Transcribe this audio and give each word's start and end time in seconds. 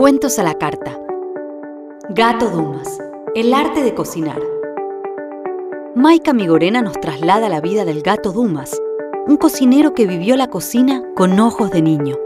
Cuentos 0.00 0.38
a 0.38 0.42
la 0.42 0.54
carta. 0.54 0.98
Gato 2.08 2.48
Dumas. 2.48 2.88
El 3.34 3.52
arte 3.52 3.82
de 3.82 3.94
cocinar. 3.94 4.40
Maika 5.94 6.32
Migorena 6.32 6.80
nos 6.80 6.98
traslada 6.98 7.50
la 7.50 7.60
vida 7.60 7.84
del 7.84 8.00
gato 8.00 8.32
Dumas, 8.32 8.80
un 9.26 9.36
cocinero 9.36 9.92
que 9.92 10.06
vivió 10.06 10.38
la 10.38 10.48
cocina 10.48 11.04
con 11.14 11.38
ojos 11.38 11.70
de 11.70 11.82
niño. 11.82 12.16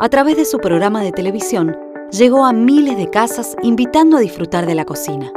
A 0.00 0.08
través 0.08 0.36
de 0.36 0.44
su 0.44 0.58
programa 0.58 1.00
de 1.00 1.12
televisión, 1.12 1.76
llegó 2.10 2.44
a 2.44 2.52
miles 2.52 2.96
de 2.96 3.08
casas 3.08 3.54
invitando 3.62 4.16
a 4.16 4.20
disfrutar 4.20 4.66
de 4.66 4.74
la 4.74 4.84
cocina. 4.84 5.30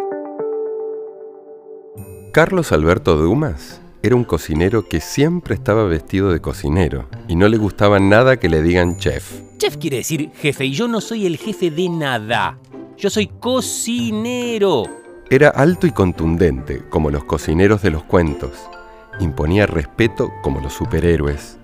Carlos 2.31 2.71
Alberto 2.71 3.15
Dumas 3.15 3.79
era 4.01 4.15
un 4.15 4.23
cocinero 4.23 4.89
que 4.89 5.01
siempre 5.01 5.53
estaba 5.53 5.83
vestido 5.83 6.31
de 6.31 6.41
cocinero 6.41 7.05
y 7.27 7.35
no 7.35 7.47
le 7.47 7.57
gustaba 7.57 7.99
nada 7.99 8.37
que 8.37 8.49
le 8.49 8.63
digan 8.63 8.97
chef. 8.97 9.44
Chef 9.65 9.77
quiere 9.77 9.97
decir 9.97 10.29
jefe 10.35 10.65
y 10.65 10.73
yo 10.73 10.87
no 10.87 11.01
soy 11.01 11.25
el 11.25 11.37
jefe 11.37 11.71
de 11.71 11.89
nada. 11.89 12.59
Yo 12.97 13.09
soy 13.09 13.25
cocinero. 13.25 14.83
Era 15.27 15.49
alto 15.49 15.87
y 15.87 15.91
contundente, 15.91 16.83
como 16.87 17.09
los 17.09 17.23
cocineros 17.23 17.81
de 17.81 17.89
los 17.89 18.03
cuentos. 18.03 18.51
Imponía 19.19 19.65
respeto 19.65 20.31
como 20.43 20.61
los 20.61 20.71
superhéroes. 20.71 21.57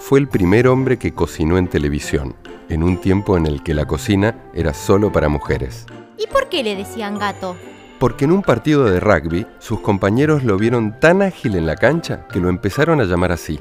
Fue 0.00 0.18
el 0.18 0.28
primer 0.28 0.68
hombre 0.68 0.98
que 0.98 1.14
cocinó 1.14 1.56
en 1.56 1.68
televisión, 1.68 2.36
en 2.68 2.82
un 2.82 3.00
tiempo 3.00 3.38
en 3.38 3.46
el 3.46 3.62
que 3.62 3.72
la 3.72 3.86
cocina 3.86 4.50
era 4.52 4.74
solo 4.74 5.10
para 5.10 5.30
mujeres. 5.30 5.86
¿Y 6.18 6.26
por 6.26 6.50
qué 6.50 6.62
le 6.62 6.76
decían 6.76 7.18
gato? 7.18 7.56
Porque 7.98 8.26
en 8.26 8.32
un 8.32 8.42
partido 8.42 8.84
de 8.84 9.00
rugby 9.00 9.46
sus 9.60 9.80
compañeros 9.80 10.44
lo 10.44 10.58
vieron 10.58 11.00
tan 11.00 11.22
ágil 11.22 11.54
en 11.54 11.64
la 11.64 11.76
cancha 11.76 12.26
que 12.30 12.38
lo 12.38 12.50
empezaron 12.50 13.00
a 13.00 13.04
llamar 13.04 13.32
así. 13.32 13.58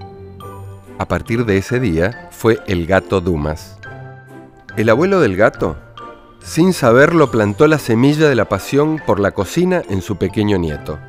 A 1.00 1.06
partir 1.06 1.46
de 1.46 1.56
ese 1.56 1.80
día 1.80 2.28
fue 2.30 2.60
el 2.68 2.86
gato 2.86 3.22
Dumas. 3.22 3.78
El 4.76 4.90
abuelo 4.90 5.22
del 5.22 5.38
gato, 5.38 5.78
sin 6.44 6.74
saberlo, 6.74 7.32
plantó 7.32 7.68
la 7.68 7.80
semilla 7.80 8.28
de 8.28 8.36
la 8.36 8.50
pasión 8.50 9.02
por 9.08 9.22
la 9.22 9.32
cocina 9.32 9.82
en 9.90 10.02
su 10.02 10.18
pequeño 10.18 10.58
nieto. 10.58 11.00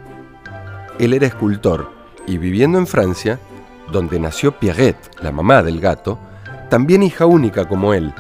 Él 1.01 1.13
era 1.13 1.27
escultor 1.27 1.91
y 2.25 2.39
viviendo 2.39 2.79
en 2.79 2.87
Francia, 2.87 3.41
donde 3.91 4.21
nació 4.21 4.53
Pierrette, 4.53 5.11
la 5.23 5.33
mamá 5.33 5.61
del 5.65 5.81
gato, 5.81 6.21
también 6.69 7.03
hija 7.03 7.27
única 7.27 7.67
como 7.67 7.93
él, 7.93 8.15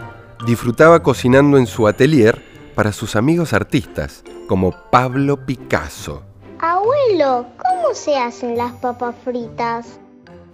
disfrutaba 0.44 1.04
cocinando 1.04 1.56
en 1.56 1.68
su 1.68 1.86
atelier 1.86 2.42
para 2.74 2.90
sus 2.90 3.14
amigos 3.14 3.52
artistas, 3.52 4.24
como 4.48 4.74
Pablo 4.90 5.46
Picasso. 5.46 6.24
Abuelo, 6.58 7.46
¿cómo 7.58 7.94
se 7.94 8.18
hacen 8.18 8.56
las 8.56 8.72
papas 8.72 9.14
fritas? 9.22 10.00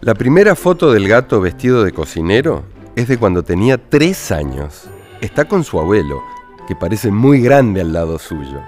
La 0.07 0.15
primera 0.15 0.55
foto 0.55 0.93
del 0.93 1.09
gato 1.09 1.41
vestido 1.41 1.83
de 1.83 1.91
cocinero 1.91 2.63
es 2.95 3.09
de 3.09 3.19
cuando 3.19 3.43
tenía 3.43 3.77
tres 3.77 4.31
años. 4.31 4.85
Está 5.21 5.47
con 5.47 5.65
su 5.65 5.81
abuelo, 5.81 6.23
que 6.69 6.77
parece 6.77 7.11
muy 7.11 7.41
grande 7.41 7.81
al 7.81 7.93
lado 7.93 8.17
suyo. 8.21 8.61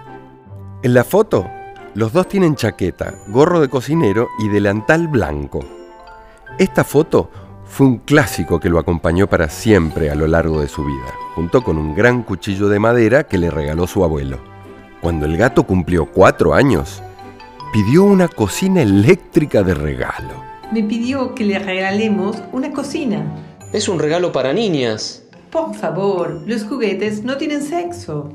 En 0.82 0.94
la 0.94 1.04
foto, 1.04 1.48
los 1.94 2.12
dos 2.12 2.26
tienen 2.26 2.56
chaqueta, 2.56 3.14
gorro 3.28 3.60
de 3.60 3.68
cocinero 3.68 4.26
y 4.40 4.48
delantal 4.48 5.06
blanco. 5.06 5.60
Esta 6.58 6.82
foto 6.82 7.30
fue 7.66 7.86
un 7.86 7.98
clásico 7.98 8.58
que 8.58 8.68
lo 8.68 8.80
acompañó 8.80 9.28
para 9.28 9.48
siempre 9.48 10.10
a 10.10 10.16
lo 10.16 10.26
largo 10.26 10.60
de 10.60 10.66
su 10.66 10.84
vida, 10.84 11.14
junto 11.36 11.62
con 11.62 11.78
un 11.78 11.94
gran 11.94 12.24
cuchillo 12.24 12.68
de 12.68 12.80
madera 12.80 13.22
que 13.22 13.38
le 13.38 13.48
regaló 13.48 13.86
su 13.86 14.02
abuelo. 14.02 14.40
Cuando 15.00 15.24
el 15.24 15.36
gato 15.36 15.62
cumplió 15.62 16.06
cuatro 16.06 16.52
años, 16.52 17.00
pidió 17.72 18.02
una 18.02 18.26
cocina 18.26 18.82
eléctrica 18.82 19.62
de 19.62 19.74
regalo 19.74 20.48
me 20.70 20.82
pidió 20.82 21.34
que 21.34 21.44
le 21.44 21.58
regalemos 21.58 22.36
una 22.52 22.72
cocina. 22.72 23.24
Es 23.72 23.88
un 23.88 23.98
regalo 23.98 24.32
para 24.32 24.52
niñas. 24.52 25.22
Por 25.50 25.74
favor, 25.74 26.42
los 26.46 26.64
juguetes 26.64 27.24
no 27.24 27.36
tienen 27.38 27.62
sexo. 27.62 28.30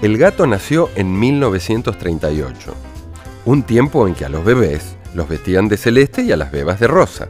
El 0.00 0.16
gato 0.16 0.46
nació 0.46 0.88
en 0.96 1.18
1938, 1.18 2.74
un 3.44 3.62
tiempo 3.62 4.06
en 4.06 4.14
que 4.14 4.24
a 4.24 4.28
los 4.28 4.44
bebés 4.44 4.96
los 5.14 5.28
vestían 5.28 5.68
de 5.68 5.76
celeste 5.76 6.22
y 6.22 6.32
a 6.32 6.36
las 6.36 6.50
bebas 6.50 6.80
de 6.80 6.86
rosa. 6.86 7.28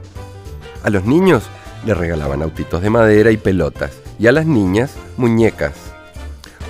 A 0.82 0.90
los 0.90 1.04
niños 1.04 1.44
le 1.84 1.94
regalaban 1.94 2.42
autitos 2.42 2.82
de 2.82 2.90
madera 2.90 3.30
y 3.30 3.36
pelotas, 3.36 3.92
y 4.18 4.28
a 4.28 4.32
las 4.32 4.46
niñas 4.46 4.94
muñecas. 5.16 5.74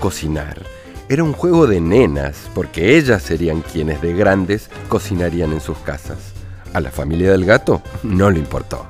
Cocinar 0.00 0.62
era 1.08 1.22
un 1.22 1.32
juego 1.32 1.66
de 1.66 1.80
nenas, 1.80 2.50
porque 2.54 2.96
ellas 2.96 3.22
serían 3.22 3.60
quienes 3.60 4.02
de 4.02 4.12
grandes 4.12 4.70
cocinarían 4.88 5.52
en 5.52 5.60
sus 5.60 5.78
casas. 5.78 6.35
A 6.76 6.80
la 6.82 6.90
familia 6.90 7.30
del 7.30 7.46
gato 7.46 7.80
no 8.02 8.30
le 8.30 8.38
importó. 8.38 8.86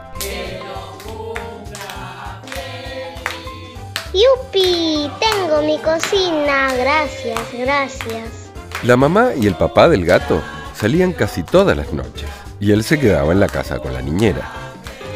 ¡Yupi! 4.12 5.08
Tengo 5.20 5.62
mi 5.62 5.78
cocina. 5.78 6.74
Gracias, 6.74 7.38
gracias. 7.56 8.50
La 8.82 8.96
mamá 8.96 9.34
y 9.40 9.46
el 9.46 9.54
papá 9.54 9.88
del 9.88 10.04
gato 10.04 10.42
salían 10.74 11.12
casi 11.12 11.44
todas 11.44 11.76
las 11.76 11.92
noches 11.92 12.28
y 12.58 12.72
él 12.72 12.82
se 12.82 12.98
quedaba 12.98 13.32
en 13.32 13.38
la 13.38 13.46
casa 13.46 13.78
con 13.78 13.92
la 13.92 14.02
niñera. 14.02 14.50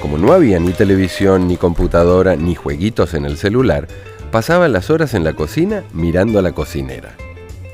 Como 0.00 0.16
no 0.16 0.32
había 0.32 0.60
ni 0.60 0.70
televisión, 0.70 1.48
ni 1.48 1.56
computadora, 1.56 2.36
ni 2.36 2.54
jueguitos 2.54 3.14
en 3.14 3.24
el 3.24 3.36
celular, 3.36 3.88
pasaba 4.30 4.68
las 4.68 4.90
horas 4.90 5.14
en 5.14 5.24
la 5.24 5.32
cocina 5.32 5.82
mirando 5.92 6.38
a 6.38 6.42
la 6.42 6.52
cocinera. 6.52 7.16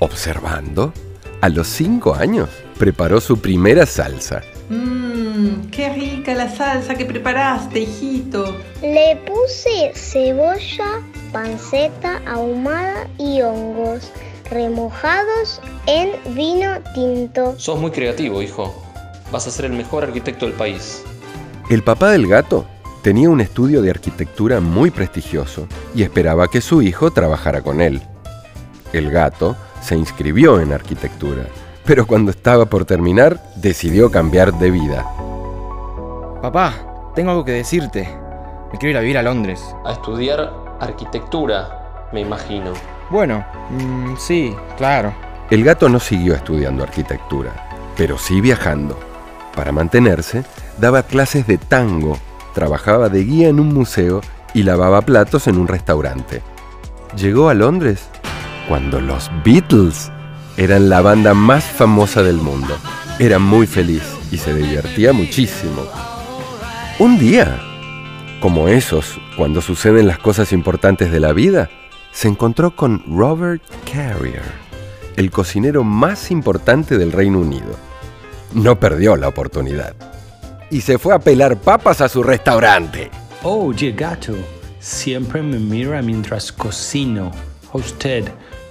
Observando, 0.01 0.95
a 1.43 1.51
los 1.51 1.67
cinco 1.67 2.15
años 2.15 2.49
preparó 2.79 3.21
su 3.21 3.43
primera 3.43 3.85
salsa 3.85 4.43
Mmm, 4.69 5.71
qué 5.71 5.91
rica 5.91 6.35
la 6.35 6.49
salsa 6.49 6.95
que 6.95 7.05
preparaste, 7.05 7.81
hijito. 7.81 8.57
Le 8.83 9.17
puse 9.25 9.93
cebolla, 9.95 11.03
panceta 11.33 12.21
ahumada 12.27 13.07
y 13.19 13.43
hongos 13.43 14.11
remojados 14.51 15.61
en 15.87 16.11
vino 16.35 16.79
tinto. 16.95 17.55
Sos 17.59 17.79
muy 17.79 17.91
creativo, 17.91 18.43
hijo. 18.43 18.75
Vas 19.31 19.47
a 19.47 19.51
ser 19.51 19.67
el 19.67 19.73
mejor 19.73 20.05
arquitecto 20.05 20.47
del 20.47 20.55
país. 20.55 21.05
El 21.71 21.83
papá 21.83 22.11
del 22.11 22.27
gato 22.27 22.67
tenía 23.03 23.31
un 23.31 23.41
estudio 23.41 23.83
de 23.83 23.91
arquitectura 23.91 24.61
muy 24.61 24.91
prestigioso 24.91 25.69
y 25.95 26.03
esperaba 26.03 26.49
que 26.49 26.61
su 26.61 26.83
hijo 26.83 27.13
trabajara 27.13 27.63
con 27.63 27.81
él. 27.81 28.03
El 28.93 29.11
gato 29.11 29.57
se 29.81 29.97
inscribió 29.97 30.61
en 30.61 30.73
arquitectura 30.73 31.47
pero 31.87 32.07
cuando 32.07 32.33
estaba 32.33 32.67
por 32.67 32.85
terminar, 32.85 33.41
decidió 33.55 34.11
cambiar 34.11 34.53
de 34.53 34.71
vida. 34.71 35.05
Papá, 36.43 37.13
tengo 37.15 37.31
algo 37.31 37.45
que 37.45 37.53
decirte. 37.53 38.09
Me 38.73 38.79
quiero 38.79 38.91
ir 38.91 38.97
a 38.97 39.01
vivir 39.01 39.19
a 39.19 39.23
Londres. 39.23 39.63
A 39.85 39.93
estudiar 39.93 40.53
arquitectura, 40.81 42.09
me 42.13 42.21
imagino. 42.21 42.73
Bueno, 43.09 43.45
mm, 43.71 44.17
sí, 44.19 44.55
claro. 44.77 45.15
El 45.49 45.63
gato 45.63 45.89
no 45.89 46.01
siguió 46.01 46.35
estudiando 46.35 46.83
arquitectura, 46.83 47.53
pero 47.97 48.19
sí 48.19 48.41
viajando. 48.41 48.99
Para 49.55 49.71
mantenerse, 49.71 50.45
daba 50.79 51.05
clases 51.05 51.47
de 51.47 51.57
tango, 51.57 52.19
trabajaba 52.53 53.09
de 53.09 53.23
guía 53.23 53.49
en 53.49 53.61
un 53.61 53.73
museo 53.73 54.21
y 54.55 54.65
lavaba 54.65 55.03
platos 55.03 55.47
en 55.47 55.57
un 55.57 55.69
restaurante. 55.69 56.43
Llegó 57.17 57.49
a 57.49 57.55
Londres 57.55 58.09
cuando 58.69 59.01
los 59.01 59.31
Beatles 59.45 60.11
eran 60.57 60.89
la 60.89 61.03
banda 61.03 61.35
más 61.35 61.65
famosa 61.65 62.23
del 62.23 62.37
mundo. 62.37 62.77
Era 63.19 63.39
muy 63.39 63.67
feliz 63.67 64.03
y 64.31 64.39
se 64.39 64.55
divertía 64.55 65.13
muchísimo. 65.13 65.87
Un 66.99 67.19
día, 67.19 67.61
como 68.41 68.69
esos, 68.69 69.19
cuando 69.37 69.61
suceden 69.61 70.07
las 70.07 70.19
cosas 70.19 70.53
importantes 70.53 71.11
de 71.11 71.21
la 71.21 71.33
vida, 71.33 71.69
se 72.11 72.29
encontró 72.29 72.75
con 72.75 73.03
Robert 73.07 73.63
Carrier, 73.91 74.43
el 75.17 75.31
cocinero 75.31 75.85
más 75.85 76.31
importante 76.31 76.97
del 76.97 77.13
Reino 77.13 77.39
Unido. 77.39 77.77
No 78.55 78.81
perdió 78.81 79.17
la 79.17 79.29
oportunidad. 79.29 79.95
Y 80.71 80.81
se 80.81 80.99
fue 80.99 81.15
a 81.15 81.19
pelar 81.19 81.59
papas 81.59 82.01
a 82.01 82.09
su 82.09 82.23
restaurante. 82.23 83.11
Oye, 83.43 83.93
gato, 83.93 84.35
siempre 84.81 85.43
me 85.43 85.59
mira 85.59 86.01
mientras 86.01 86.51
cocino. 86.51 87.31
¿A 87.73 87.77
usted 87.77 88.25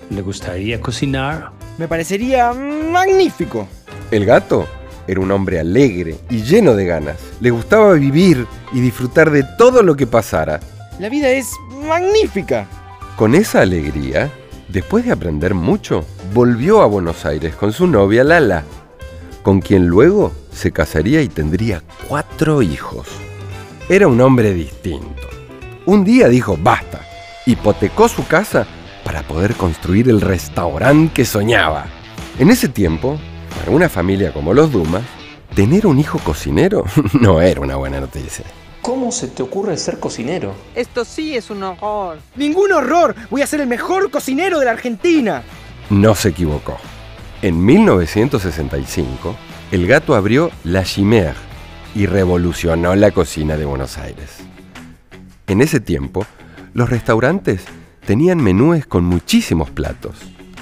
le 0.09 0.21
gustaría 0.21 0.81
cocinar? 0.81 1.54
Me 1.77 1.87
parecería 1.87 2.53
magnífico. 2.53 3.67
El 4.09 4.25
gato 4.25 4.65
era 5.07 5.19
un 5.19 5.31
hombre 5.31 5.59
alegre 5.59 6.15
y 6.29 6.41
lleno 6.41 6.73
de 6.73 6.85
ganas. 6.85 7.17
Le 7.41 7.51
gustaba 7.51 7.93
vivir 7.93 8.47
y 8.71 8.79
disfrutar 8.79 9.29
de 9.29 9.43
todo 9.57 9.83
lo 9.83 9.95
que 9.95 10.07
pasara. 10.07 10.59
La 10.99 11.09
vida 11.09 11.29
es 11.29 11.51
magnífica. 11.85 12.67
Con 13.17 13.35
esa 13.35 13.61
alegría, 13.61 14.31
después 14.69 15.05
de 15.05 15.11
aprender 15.11 15.53
mucho, 15.53 16.05
volvió 16.33 16.81
a 16.81 16.85
Buenos 16.85 17.25
Aires 17.25 17.55
con 17.55 17.73
su 17.73 17.87
novia 17.87 18.23
Lala, 18.23 18.63
con 19.43 19.59
quien 19.59 19.87
luego 19.87 20.31
se 20.51 20.71
casaría 20.71 21.21
y 21.21 21.27
tendría 21.27 21.83
cuatro 22.07 22.61
hijos. 22.61 23.07
Era 23.89 24.07
un 24.07 24.19
hombre 24.21 24.53
distinto. 24.53 25.27
Un 25.85 26.03
día 26.03 26.29
dijo 26.29 26.57
basta, 26.57 27.01
hipotecó 27.45 28.07
su 28.07 28.25
casa 28.25 28.65
para 29.05 29.21
poder 29.21 29.53
construir 29.53 30.09
el 30.09 30.19
restaurante 30.19 31.13
que 31.13 31.25
soñaba. 31.25 31.85
En 32.39 32.49
ese 32.49 32.67
tiempo, 32.67 33.17
para 33.57 33.71
una 33.71 33.87
familia 33.87 34.33
como 34.33 34.53
los 34.53 34.71
Dumas, 34.71 35.03
tener 35.53 35.85
un 35.85 35.99
hijo 35.99 36.17
cocinero 36.19 36.83
no 37.13 37.39
era 37.39 37.61
una 37.61 37.75
buena 37.77 38.01
noticia. 38.01 38.43
¿Cómo 38.81 39.11
se 39.11 39.27
te 39.27 39.43
ocurre 39.43 39.77
ser 39.77 39.99
cocinero? 39.99 40.53
Esto 40.75 41.05
sí 41.05 41.35
es 41.37 41.49
un 41.49 41.63
horror. 41.63 42.17
¡Ningún 42.35 42.71
horror! 42.71 43.15
Voy 43.29 43.41
a 43.41 43.47
ser 43.47 43.61
el 43.61 43.67
mejor 43.67 44.11
cocinero 44.11 44.59
de 44.59 44.65
la 44.65 44.71
Argentina. 44.71 45.43
No 45.89 46.15
se 46.15 46.29
equivocó. 46.29 46.77
En 47.41 47.63
1965, 47.63 49.35
el 49.71 49.87
gato 49.87 50.15
abrió 50.15 50.51
La 50.63 50.83
Chimère 50.83 51.35
y 51.93 52.07
revolucionó 52.07 52.95
la 52.95 53.11
cocina 53.11 53.55
de 53.55 53.65
Buenos 53.65 53.97
Aires. 53.97 54.37
En 55.47 55.61
ese 55.61 55.79
tiempo, 55.79 56.25
los 56.73 56.89
restaurantes 56.89 57.65
tenían 58.05 58.41
menúes 58.41 58.85
con 58.85 59.03
muchísimos 59.03 59.71
platos. 59.71 60.15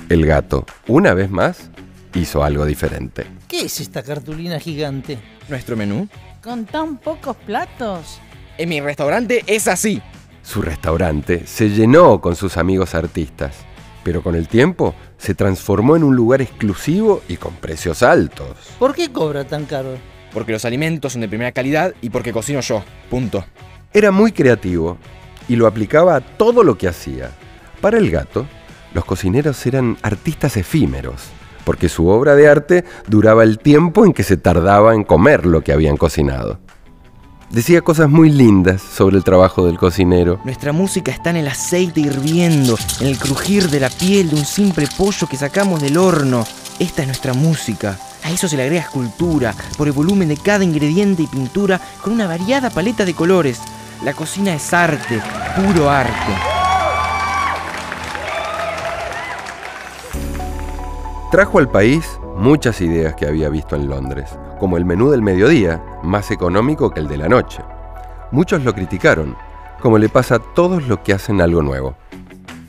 El 0.09 0.25
gato, 0.25 0.65
una 0.87 1.13
vez 1.13 1.29
más, 1.29 1.69
hizo 2.15 2.43
algo 2.43 2.65
diferente. 2.65 3.25
¿Qué 3.47 3.65
es 3.65 3.79
esta 3.81 4.01
cartulina 4.01 4.59
gigante? 4.59 5.17
¿Nuestro 5.49 5.75
menú? 5.75 6.07
¿Con 6.41 6.65
tan 6.65 6.97
pocos 6.97 7.35
platos? 7.35 8.19
En 8.57 8.69
mi 8.69 8.79
restaurante 8.79 9.43
es 9.47 9.67
así. 9.67 10.01
Su 10.41 10.61
restaurante 10.61 11.45
se 11.45 11.69
llenó 11.69 12.21
con 12.21 12.35
sus 12.35 12.57
amigos 12.57 12.95
artistas, 12.95 13.55
pero 14.03 14.21
con 14.21 14.35
el 14.35 14.47
tiempo 14.47 14.93
se 15.17 15.35
transformó 15.35 15.95
en 15.95 16.03
un 16.03 16.15
lugar 16.15 16.41
exclusivo 16.41 17.21
y 17.27 17.37
con 17.37 17.55
precios 17.55 18.03
altos. 18.03 18.57
¿Por 18.79 18.93
qué 18.93 19.11
cobra 19.11 19.45
tan 19.45 19.65
caro? 19.65 19.97
Porque 20.33 20.51
los 20.51 20.65
alimentos 20.65 21.13
son 21.13 21.21
de 21.21 21.29
primera 21.29 21.51
calidad 21.51 21.93
y 22.01 22.09
porque 22.09 22.33
cocino 22.33 22.59
yo. 22.61 22.83
Punto. 23.09 23.45
Era 23.93 24.11
muy 24.11 24.31
creativo 24.31 24.97
y 25.47 25.55
lo 25.55 25.67
aplicaba 25.67 26.15
a 26.15 26.21
todo 26.21 26.63
lo 26.63 26.77
que 26.77 26.87
hacía. 26.87 27.31
Para 27.81 27.97
el 27.97 28.09
gato, 28.11 28.45
los 28.93 29.05
cocineros 29.05 29.65
eran 29.65 29.97
artistas 30.01 30.57
efímeros, 30.57 31.23
porque 31.65 31.89
su 31.89 32.07
obra 32.07 32.35
de 32.35 32.47
arte 32.47 32.85
duraba 33.07 33.43
el 33.43 33.59
tiempo 33.59 34.05
en 34.05 34.13
que 34.13 34.23
se 34.23 34.37
tardaba 34.37 34.93
en 34.93 35.03
comer 35.03 35.45
lo 35.45 35.61
que 35.61 35.73
habían 35.73 35.97
cocinado. 35.97 36.59
Decía 37.49 37.81
cosas 37.81 38.09
muy 38.09 38.31
lindas 38.31 38.81
sobre 38.81 39.15
el 39.15 39.23
trabajo 39.23 39.65
del 39.67 39.77
cocinero. 39.77 40.39
Nuestra 40.43 40.71
música 40.71 41.11
está 41.11 41.29
en 41.29 41.35
el 41.35 41.47
aceite 41.47 41.99
hirviendo, 41.99 42.75
en 42.99 43.07
el 43.07 43.19
crujir 43.19 43.69
de 43.69 43.79
la 43.79 43.91
piel 43.91 44.31
de 44.31 44.37
un 44.37 44.45
simple 44.45 44.87
pollo 44.97 45.27
que 45.27 45.37
sacamos 45.37 45.79
del 45.79 45.97
horno. 45.97 46.45
Esta 46.79 47.03
es 47.03 47.07
nuestra 47.07 47.33
música. 47.33 47.99
A 48.23 48.31
eso 48.31 48.47
se 48.47 48.57
le 48.57 48.63
agrega 48.63 48.81
escultura, 48.81 49.53
por 49.77 49.87
el 49.87 49.93
volumen 49.93 50.29
de 50.29 50.37
cada 50.37 50.63
ingrediente 50.63 51.23
y 51.23 51.27
pintura, 51.27 51.79
con 52.01 52.13
una 52.13 52.25
variada 52.25 52.71
paleta 52.71 53.05
de 53.05 53.13
colores. 53.13 53.59
La 54.03 54.13
cocina 54.13 54.53
es 54.53 54.73
arte, 54.73 55.21
puro 55.55 55.89
arte. 55.89 56.33
Trajo 61.31 61.57
al 61.57 61.69
país 61.69 62.19
muchas 62.35 62.81
ideas 62.81 63.15
que 63.15 63.25
había 63.25 63.47
visto 63.47 63.77
en 63.77 63.87
Londres, 63.87 64.29
como 64.59 64.75
el 64.75 64.83
menú 64.83 65.09
del 65.09 65.21
mediodía, 65.21 65.81
más 66.03 66.31
económico 66.31 66.89
que 66.89 66.99
el 66.99 67.07
de 67.07 67.15
la 67.15 67.29
noche. 67.29 67.63
Muchos 68.31 68.65
lo 68.65 68.73
criticaron, 68.73 69.37
como 69.81 69.97
le 69.97 70.09
pasa 70.09 70.35
a 70.35 70.53
todos 70.53 70.85
los 70.85 70.99
que 70.99 71.13
hacen 71.13 71.39
algo 71.39 71.61
nuevo. 71.61 71.95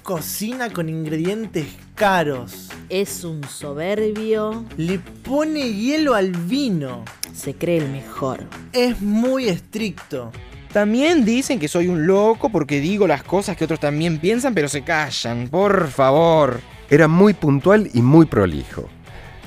Cocina 0.05 0.71
con 0.71 0.89
ingredientes 0.89 1.67
caros. 1.97 2.71
Es 2.89 3.25
un 3.25 3.43
soberbio. 3.43 4.65
Le 4.77 5.01
pone 5.01 5.73
hielo 5.73 6.15
al 6.15 6.31
vino. 6.31 7.05
Se 7.33 7.55
cree 7.55 7.79
el 7.79 7.91
mejor. 7.91 8.45
Es 8.73 9.01
muy 9.01 9.49
estricto. 9.49 10.31
También 10.75 11.25
dicen 11.25 11.61
que 11.61 11.69
soy 11.69 11.87
un 11.87 12.05
loco 12.05 12.49
porque 12.49 12.81
digo 12.81 13.07
las 13.07 13.23
cosas 13.23 13.57
que 13.57 13.65
otros 13.65 13.79
también 13.79 14.19
piensan 14.19 14.55
pero 14.55 14.69
se 14.69 14.83
callan. 14.83 15.47
Por 15.47 15.87
favor. 15.87 16.59
Era 16.91 17.07
muy 17.07 17.33
puntual 17.33 17.89
y 17.95 18.03
muy 18.03 18.27
prolijo. 18.27 18.89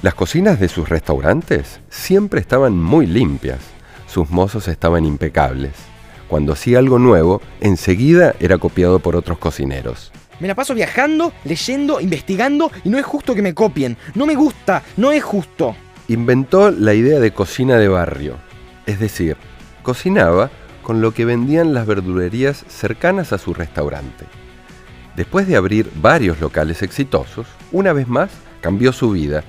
Las 0.02 0.14
cocinas 0.14 0.58
de 0.58 0.70
sus 0.70 0.88
restaurantes 0.88 1.82
siempre 1.90 2.40
estaban 2.40 2.82
muy 2.82 3.08
limpias. 3.08 3.60
Sus 4.08 4.30
mozos 4.30 4.70
estaban 4.70 5.04
impecables. 5.04 5.74
Cuando 6.30 6.54
hacía 6.54 6.80
algo 6.80 6.98
nuevo, 6.98 7.42
enseguida 7.60 8.34
era 8.40 8.58
copiado 8.58 9.00
por 9.00 9.18
otros 9.18 9.38
cocineros. 9.38 10.14
Me 10.40 10.48
la 10.48 10.56
paso 10.56 10.74
viajando, 10.74 11.34
leyendo, 11.44 12.00
investigando 12.00 12.72
y 12.86 12.90
no 12.90 12.98
es 12.98 13.06
justo 13.06 13.36
que 13.36 13.42
me 13.42 13.54
copien. 13.54 13.98
No 14.16 14.26
me 14.26 14.36
gusta, 14.36 14.82
no 14.96 15.12
es 15.12 15.26
justo. 15.26 15.76
Inventó 16.08 16.72
la 16.72 16.94
idea 16.94 17.20
de 17.20 17.32
cocina 17.32 17.78
de 17.78 17.90
barrio. 17.90 18.38
Es 18.86 19.02
decir, 19.02 19.36
cocinaba 19.84 20.50
con 20.88 21.02
lo 21.02 21.14
que 21.14 21.26
vendían 21.26 21.74
las 21.74 21.86
verdulerías 21.86 22.64
cercanas 22.70 23.34
a 23.34 23.38
su 23.38 23.54
restaurante. 23.54 24.24
Después 25.18 25.46
de 25.46 25.58
abrir 25.58 25.92
varios 26.02 26.40
locales 26.40 26.82
exitosos, 26.82 27.46
una 27.74 27.92
vez 27.92 28.08
más 28.08 28.32
cambió 28.62 28.94
su 28.94 29.12
vida. 29.12 29.44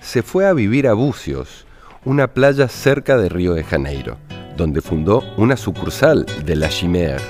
Se 0.00 0.22
fue 0.22 0.46
a 0.46 0.52
vivir 0.52 0.86
a 0.86 0.94
Bucios, 0.94 1.66
una 2.04 2.28
playa 2.28 2.68
cerca 2.68 3.16
de 3.16 3.28
Río 3.28 3.54
de 3.54 3.64
Janeiro, 3.64 4.18
donde 4.56 4.82
fundó 4.82 5.24
una 5.36 5.56
sucursal 5.56 6.26
de 6.46 6.54
La 6.54 6.68
Chimère. 6.68 7.20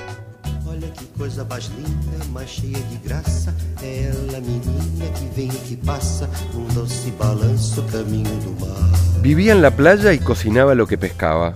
Olha 0.67 0.91
que 0.93 1.07
coisa 1.17 1.43
mais 1.45 1.71
linda, 1.71 2.23
mais 2.31 2.47
cheia 2.47 2.77
de 2.77 2.97
graça. 3.03 3.51
É 3.81 4.11
ela, 4.11 4.41
menina 4.41 5.09
que 5.15 5.25
vem 5.35 5.47
e 5.47 5.57
que 5.67 5.77
passa 5.77 6.29
num 6.53 6.67
doce 6.67 7.09
balanço 7.17 7.81
caminho 7.91 8.29
do 8.41 8.63
mar. 8.63 8.91
Vivía 9.23 9.53
en 9.53 9.63
la 9.63 9.71
playa 9.71 10.13
y 10.13 10.19
cocinaba 10.19 10.75
lo 10.75 10.85
que 10.85 10.99
pescaba. 10.99 11.55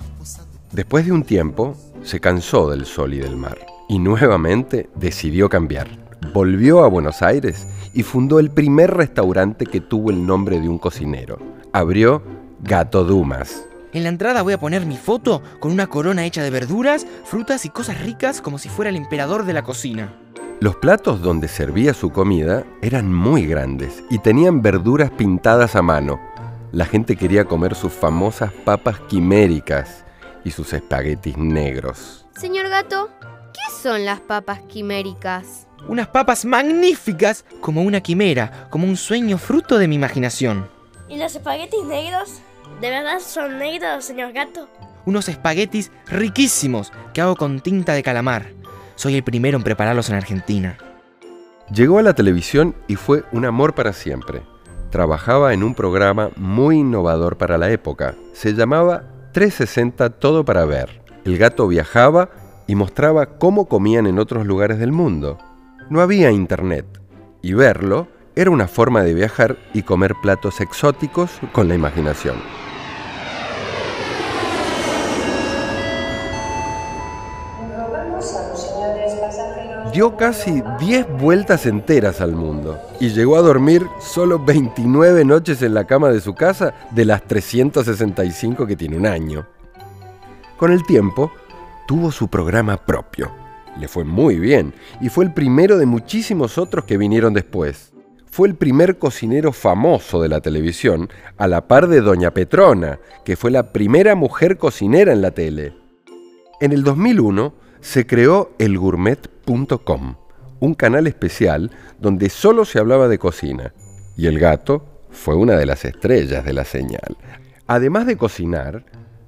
Después 0.71 1.05
de 1.05 1.11
un 1.11 1.23
tiempo, 1.23 1.75
se 2.03 2.19
cansó 2.19 2.69
del 2.69 2.85
sol 2.85 3.13
y 3.13 3.19
del 3.19 3.35
mar 3.35 3.57
y 3.87 3.99
nuevamente 3.99 4.89
decidió 4.95 5.49
cambiar. 5.49 5.87
Volvió 6.33 6.83
a 6.83 6.87
Buenos 6.87 7.21
Aires 7.21 7.67
y 7.93 8.03
fundó 8.03 8.39
el 8.39 8.51
primer 8.51 8.95
restaurante 8.95 9.65
que 9.65 9.81
tuvo 9.81 10.11
el 10.11 10.25
nombre 10.25 10.59
de 10.59 10.69
un 10.69 10.77
cocinero. 10.77 11.39
Abrió 11.73 12.21
Gato 12.61 13.03
Dumas. 13.03 13.65
En 13.91 14.03
la 14.03 14.09
entrada 14.09 14.43
voy 14.43 14.53
a 14.53 14.59
poner 14.59 14.85
mi 14.85 14.97
foto 14.97 15.41
con 15.59 15.71
una 15.71 15.87
corona 15.87 16.25
hecha 16.25 16.43
de 16.43 16.51
verduras, 16.51 17.07
frutas 17.25 17.65
y 17.65 17.69
cosas 17.69 17.99
ricas 18.01 18.41
como 18.41 18.59
si 18.59 18.69
fuera 18.69 18.89
el 18.89 18.95
emperador 18.95 19.45
de 19.45 19.53
la 19.53 19.63
cocina. 19.63 20.13
Los 20.59 20.75
platos 20.75 21.21
donde 21.21 21.47
servía 21.47 21.93
su 21.93 22.11
comida 22.11 22.65
eran 22.81 23.11
muy 23.11 23.47
grandes 23.47 24.03
y 24.11 24.19
tenían 24.19 24.61
verduras 24.61 25.09
pintadas 25.09 25.75
a 25.75 25.81
mano. 25.81 26.19
La 26.71 26.85
gente 26.85 27.15
quería 27.15 27.45
comer 27.45 27.73
sus 27.73 27.91
famosas 27.91 28.51
papas 28.51 28.99
quiméricas 29.07 30.05
y 30.43 30.51
sus 30.51 30.73
espaguetis 30.73 31.37
negros. 31.37 32.25
Señor 32.37 32.69
gato, 32.69 33.09
¿qué 33.53 33.81
son 33.81 34.05
las 34.05 34.19
papas 34.19 34.61
quiméricas? 34.67 35.67
Unas 35.87 36.07
papas 36.07 36.45
magníficas 36.45 37.45
como 37.61 37.81
una 37.81 38.01
quimera, 38.01 38.67
como 38.69 38.87
un 38.87 38.97
sueño 38.97 39.37
fruto 39.37 39.77
de 39.77 39.87
mi 39.87 39.95
imaginación. 39.95 40.69
¿Y 41.07 41.17
los 41.17 41.35
espaguetis 41.35 41.83
negros? 41.85 42.41
¿De 42.81 42.89
verdad 42.89 43.19
son 43.19 43.57
negros, 43.57 44.05
señor 44.05 44.31
gato? 44.33 44.69
Unos 45.05 45.27
espaguetis 45.27 45.91
riquísimos 46.07 46.91
que 47.13 47.21
hago 47.21 47.35
con 47.35 47.61
tinta 47.61 47.93
de 47.93 48.03
calamar. 48.03 48.53
Soy 48.95 49.15
el 49.15 49.23
primero 49.23 49.57
en 49.57 49.63
prepararlos 49.63 50.09
en 50.09 50.15
Argentina. 50.15 50.77
Llegó 51.73 51.99
a 51.99 52.03
la 52.03 52.13
televisión 52.13 52.75
y 52.87 52.95
fue 52.95 53.23
un 53.31 53.45
amor 53.45 53.75
para 53.75 53.93
siempre. 53.93 54.41
Trabajaba 54.89 55.53
en 55.53 55.63
un 55.63 55.75
programa 55.75 56.31
muy 56.35 56.79
innovador 56.79 57.37
para 57.37 57.57
la 57.57 57.69
época. 57.69 58.15
Se 58.33 58.53
llamaba 58.53 59.03
360 59.31 60.09
Todo 60.11 60.45
para 60.45 60.65
Ver. 60.65 61.01
El 61.25 61.37
gato 61.37 61.67
viajaba 61.67 62.29
y 62.67 62.75
mostraba 62.75 63.37
cómo 63.37 63.67
comían 63.67 64.07
en 64.07 64.19
otros 64.19 64.45
lugares 64.45 64.79
del 64.79 64.91
mundo. 64.91 65.37
No 65.89 66.01
había 66.01 66.31
internet 66.31 66.85
y 67.41 67.53
verlo 67.53 68.07
era 68.35 68.51
una 68.51 68.67
forma 68.67 69.03
de 69.03 69.13
viajar 69.13 69.57
y 69.73 69.83
comer 69.83 70.13
platos 70.21 70.61
exóticos 70.61 71.31
con 71.51 71.67
la 71.67 71.75
imaginación. 71.75 72.37
Dio 79.93 80.17
casi 80.17 80.61
10 80.79 81.17
vueltas 81.19 81.65
enteras 81.65 82.21
al 82.21 82.33
mundo 82.33 82.79
y 82.99 83.09
llegó 83.09 83.37
a 83.37 83.41
dormir 83.41 83.87
solo 83.99 84.37
29 84.37 85.25
noches 85.25 85.63
en 85.63 85.73
la 85.73 85.85
cama 85.85 86.09
de 86.09 86.21
su 86.21 86.35
casa 86.35 86.75
de 86.91 87.05
las 87.05 87.23
365 87.23 88.67
que 88.67 88.75
tiene 88.75 88.97
un 88.97 89.07
año. 89.07 89.47
Con 90.57 90.71
el 90.71 90.85
tiempo, 90.85 91.31
tuvo 91.87 92.11
su 92.11 92.27
programa 92.27 92.77
propio. 92.77 93.31
Le 93.79 93.87
fue 93.87 94.03
muy 94.03 94.37
bien 94.37 94.75
y 95.01 95.09
fue 95.09 95.25
el 95.25 95.33
primero 95.33 95.77
de 95.79 95.87
muchísimos 95.87 96.59
otros 96.59 96.85
que 96.85 96.97
vinieron 96.97 97.33
después. 97.33 97.91
Fue 98.29 98.47
el 98.47 98.55
primer 98.55 98.99
cocinero 98.99 99.51
famoso 99.51 100.21
de 100.21 100.29
la 100.29 100.39
televisión, 100.39 101.09
a 101.37 101.47
la 101.47 101.67
par 101.67 101.87
de 101.87 102.01
Doña 102.01 102.31
Petrona, 102.31 102.99
que 103.25 103.35
fue 103.35 103.49
la 103.49 103.73
primera 103.73 104.13
mujer 104.13 104.57
cocinera 104.57 105.13
en 105.13 105.23
la 105.23 105.31
tele. 105.31 105.73
En 106.61 106.73
el 106.73 106.83
2001 106.83 107.68
se 107.81 108.05
creó 108.05 108.51
elgourmet.com, 108.59 110.15
un 110.59 110.73
canal 110.73 111.07
especial 111.07 111.71
donde 111.99 112.29
solo 112.29 112.65
se 112.65 112.79
hablaba 112.79 113.07
de 113.07 113.19
cocina. 113.19 113.73
Y 114.17 114.27
el 114.27 114.39
gato 114.39 114.85
fue 115.09 115.35
una 115.35 115.55
de 115.55 115.65
las 115.65 115.85
estrellas 115.85 116.45
de 116.45 116.53
la 116.53 116.65
señal. 116.65 117.17
Además 117.67 118.05
de 118.05 118.17
cocinar, 118.17 118.83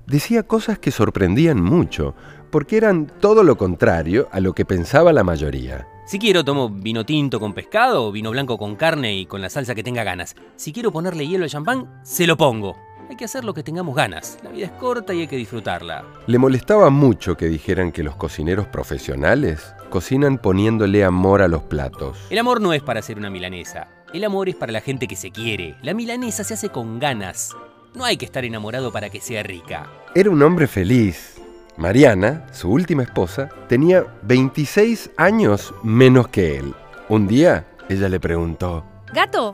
decía 0.08 0.43
cosas 0.43 0.79
que 0.79 0.91
sorprendían 0.91 1.62
mucho, 1.62 2.15
porque 2.50 2.77
eran 2.77 3.08
todo 3.20 3.43
lo 3.43 3.58
contrario 3.58 4.27
a 4.31 4.39
lo 4.39 4.53
que 4.53 4.65
pensaba 4.65 5.13
la 5.13 5.24
mayoría. 5.24 5.88
Si 6.05 6.20
quiero 6.20 6.43
tomo 6.43 6.70
vino 6.70 7.05
tinto 7.05 7.39
con 7.39 7.53
pescado 7.53 8.12
vino 8.12 8.31
blanco 8.31 8.58
con 8.58 8.75
carne 8.75 9.15
y 9.15 9.25
con 9.25 9.41
la 9.41 9.50
salsa 9.50 9.75
que 9.75 9.84
tenga 9.84 10.03
ganas. 10.03 10.36
Si 10.58 10.74
quiero 10.74 10.91
ponerle 10.91 11.25
hielo 11.25 11.46
al 11.46 11.50
champán, 11.50 12.01
se 12.03 12.27
lo 12.27 12.36
pongo. 12.36 12.75
Hay 13.12 13.18
que 13.18 13.25
hacer 13.25 13.44
lo 13.44 13.53
que 13.53 13.62
tengamos 13.62 13.94
ganas. 13.94 14.38
La 14.41 14.51
vida 14.51 14.68
es 14.68 14.72
corta 14.72 15.13
y 15.13 15.20
hay 15.20 15.27
que 15.27 15.36
disfrutarla. 15.36 16.06
Le 16.27 16.38
molestaba 16.38 16.89
mucho 16.89 17.36
que 17.36 17.48
dijeran 17.48 17.91
que 17.91 18.03
los 18.03 18.15
cocineros 18.15 18.68
profesionales 18.68 19.75
cocinan 19.89 20.38
poniéndole 20.38 21.03
amor 21.03 21.41
a 21.41 21.50
los 21.50 21.62
platos. 21.62 22.18
El 22.30 22.39
amor 22.39 22.62
no 22.62 22.72
es 22.72 22.82
para 22.82 23.01
hacer 23.01 23.18
una 23.18 23.30
milanesa. 23.30 23.89
El 24.13 24.24
amor 24.24 24.48
es 24.48 24.56
para 24.56 24.72
la 24.72 24.80
gente 24.80 25.10
que 25.10 25.18
se 25.18 25.30
quiere. 25.30 25.75
La 25.82 25.94
milanesa 25.94 26.46
se 26.46 26.53
hace 26.53 26.70
con 26.70 27.00
ganas. 27.00 27.53
No 27.96 28.06
hay 28.06 28.15
que 28.15 28.24
estar 28.24 28.46
enamorado 28.46 28.94
para 28.94 29.10
que 29.10 29.20
sea 29.20 29.44
rica. 29.44 29.89
Era 30.15 30.30
un 30.30 30.41
hombre 30.41 30.68
feliz. 30.68 31.36
Mariana, 31.75 32.48
su 32.53 32.72
última 32.72 33.03
esposa, 33.03 33.50
tenía 33.68 34.06
26 34.22 35.12
años 35.18 35.74
menos 35.84 36.30
que 36.30 36.60
él. 36.60 36.74
Un 37.10 37.27
día, 37.27 37.68
ella 37.89 38.08
le 38.08 38.22
preguntó, 38.22 38.86
Gato, 39.13 39.53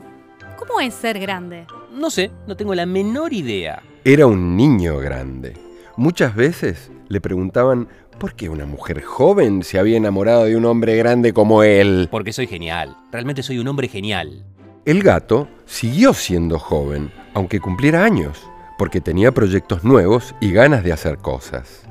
¿cómo 0.56 0.78
es 0.78 0.94
ser 0.94 1.18
grande? 1.18 1.66
No 1.98 2.10
sé, 2.10 2.30
no 2.46 2.56
tengo 2.56 2.76
la 2.76 2.86
menor 2.86 3.32
idea. 3.32 3.82
Era 4.04 4.26
un 4.26 4.56
niño 4.56 4.98
grande. 4.98 5.54
Muchas 5.96 6.36
veces 6.36 6.92
le 7.08 7.20
preguntaban 7.20 7.88
por 8.20 8.34
qué 8.34 8.48
una 8.48 8.66
mujer 8.66 9.02
joven 9.02 9.64
se 9.64 9.80
había 9.80 9.96
enamorado 9.96 10.44
de 10.44 10.56
un 10.56 10.64
hombre 10.64 10.96
grande 10.96 11.32
como 11.32 11.64
él. 11.64 12.06
Porque 12.08 12.32
soy 12.32 12.46
genial. 12.46 12.96
Realmente 13.10 13.42
soy 13.42 13.58
un 13.58 13.66
hombre 13.66 13.88
genial. 13.88 14.44
El 14.84 15.02
gato 15.02 15.48
siguió 15.66 16.14
siendo 16.14 16.60
joven, 16.60 17.10
aunque 17.34 17.58
cumpliera 17.58 18.04
años, 18.04 18.48
porque 18.78 19.00
tenía 19.00 19.32
proyectos 19.32 19.82
nuevos 19.82 20.36
y 20.40 20.52
ganas 20.52 20.84
de 20.84 20.92
hacer 20.92 21.18
cosas. 21.18 21.82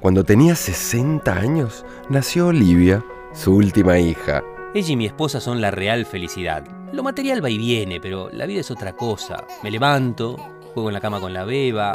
Cuando 0.00 0.24
tenía 0.24 0.56
60 0.56 1.32
años, 1.32 1.86
nació 2.08 2.48
Olivia, 2.48 3.04
su 3.32 3.54
última 3.54 4.00
hija. 4.00 4.42
Ella 4.74 4.92
y 4.92 4.96
mi 4.96 5.06
esposa 5.06 5.38
son 5.38 5.60
la 5.60 5.70
real 5.70 6.06
felicidad. 6.06 6.64
Lo 6.94 7.02
material 7.02 7.44
va 7.44 7.50
y 7.50 7.58
viene, 7.58 8.00
pero 8.00 8.30
la 8.30 8.46
vida 8.46 8.60
es 8.60 8.70
otra 8.70 8.92
cosa. 8.92 9.44
Me 9.64 9.70
levanto, 9.72 10.36
juego 10.74 10.90
en 10.90 10.94
la 10.94 11.00
cama 11.00 11.18
con 11.18 11.34
la 11.34 11.44
beba, 11.44 11.92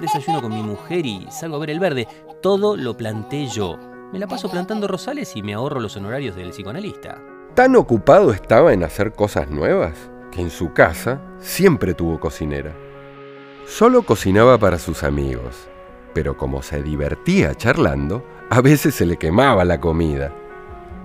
desayuno 0.00 0.42
con 0.42 0.52
mi 0.52 0.60
mujer 0.60 1.06
y 1.06 1.28
salgo 1.30 1.54
a 1.54 1.60
ver 1.60 1.70
el 1.70 1.78
verde. 1.78 2.08
Todo 2.42 2.76
lo 2.76 2.96
planté 2.96 3.46
yo. 3.46 3.78
Me 4.12 4.18
la 4.18 4.26
paso 4.26 4.50
plantando 4.50 4.88
rosales 4.88 5.36
y 5.36 5.42
me 5.44 5.54
ahorro 5.54 5.78
los 5.78 5.96
honorarios 5.96 6.34
del 6.34 6.50
psicoanalista. 6.50 7.22
Tan 7.54 7.76
ocupado 7.76 8.32
estaba 8.32 8.72
en 8.72 8.82
hacer 8.82 9.12
cosas 9.12 9.48
nuevas 9.50 10.10
que 10.32 10.40
en 10.40 10.50
su 10.50 10.72
casa 10.72 11.20
siempre 11.38 11.94
tuvo 11.94 12.18
cocinera. 12.18 12.74
Solo 13.68 14.02
cocinaba 14.02 14.58
para 14.58 14.80
sus 14.80 15.04
amigos, 15.04 15.68
pero 16.12 16.36
como 16.36 16.60
se 16.64 16.82
divertía 16.82 17.54
charlando, 17.54 18.26
a 18.50 18.60
veces 18.60 18.96
se 18.96 19.06
le 19.06 19.16
quemaba 19.16 19.64
la 19.64 19.80
comida. 19.80 20.32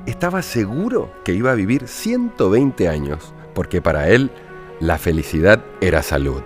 Estaba 0.09 0.41
seguro 0.41 1.11
que 1.23 1.33
iba 1.33 1.51
a 1.51 1.55
vivir 1.55 1.87
120 1.87 2.87
años, 2.87 3.31
porque 3.53 3.79
para 3.79 4.09
él 4.09 4.31
la 4.79 4.97
felicidad 4.97 5.63
era 5.81 6.01
salud. 6.01 6.41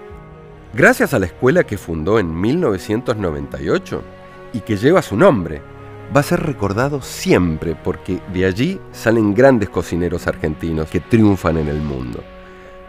Gracias 0.73 1.13
a 1.13 1.19
la 1.19 1.27
escuela 1.27 1.63
que 1.63 1.77
fundó 1.77 2.19
en 2.19 2.41
1998 2.41 4.03
y 4.51 4.59
que 4.59 4.75
lleva 4.75 5.01
su 5.01 5.15
nombre, 5.15 5.61
va 6.13 6.19
a 6.19 6.23
ser 6.23 6.41
recordado 6.41 7.01
siempre 7.01 7.73
porque 7.73 8.19
de 8.33 8.43
allí 8.43 8.81
salen 8.91 9.33
grandes 9.33 9.69
cocineros 9.69 10.27
argentinos 10.27 10.89
que 10.89 10.99
triunfan 10.99 11.57
en 11.57 11.69
el 11.69 11.81
mundo. 11.81 12.21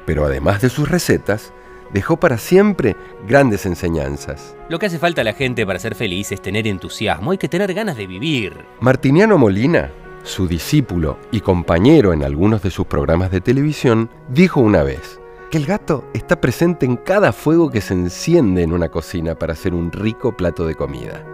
Pero 0.04 0.24
además 0.24 0.60
de 0.60 0.70
sus 0.70 0.88
recetas, 0.88 1.52
dejó 1.92 2.16
para 2.16 2.36
siempre 2.36 2.96
grandes 3.28 3.64
enseñanzas. 3.64 4.56
Lo 4.68 4.80
que 4.80 4.86
hace 4.86 4.98
falta 4.98 5.20
a 5.20 5.24
la 5.24 5.34
gente 5.34 5.64
para 5.64 5.78
ser 5.78 5.94
feliz 5.94 6.32
es 6.32 6.42
tener 6.42 6.66
entusiasmo, 6.66 7.30
hay 7.30 7.38
que 7.38 7.48
tener 7.48 7.72
ganas 7.74 7.96
de 7.96 8.08
vivir. 8.08 8.56
Martiniano 8.80 9.38
Molina, 9.38 9.92
su 10.24 10.48
discípulo 10.48 11.18
y 11.30 11.40
compañero 11.40 12.12
en 12.12 12.24
algunos 12.24 12.62
de 12.62 12.70
sus 12.70 12.86
programas 12.86 13.30
de 13.30 13.40
televisión, 13.40 14.10
dijo 14.28 14.60
una 14.60 14.82
vez 14.82 15.20
que 15.50 15.58
el 15.58 15.66
gato 15.66 16.04
está 16.14 16.40
presente 16.40 16.86
en 16.86 16.96
cada 16.96 17.32
fuego 17.32 17.70
que 17.70 17.80
se 17.80 17.94
enciende 17.94 18.62
en 18.62 18.72
una 18.72 18.88
cocina 18.88 19.36
para 19.36 19.52
hacer 19.52 19.74
un 19.74 19.92
rico 19.92 20.36
plato 20.36 20.66
de 20.66 20.74
comida. 20.74 21.24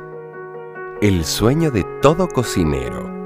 El 1.00 1.24
sueño 1.24 1.70
de 1.70 1.84
todo 2.02 2.28
cocinero 2.28 3.19